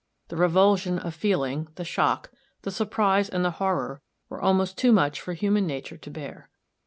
The 0.29 0.35
revulsion 0.35 0.97
of 0.97 1.13
feeling, 1.13 1.67
the 1.75 1.85
shock, 1.85 2.31
the 2.63 2.71
surprise 2.71 3.29
and 3.29 3.45
the 3.45 3.51
horror 3.51 4.01
were 4.29 4.41
almost 4.41 4.75
too 4.75 4.91
much 4.91 5.21
for 5.21 5.33
human 5.33 5.67
nature 5.67 5.95
to 5.95 6.09
bear. 6.09 6.49